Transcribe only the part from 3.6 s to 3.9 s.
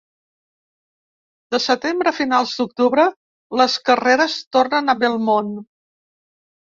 les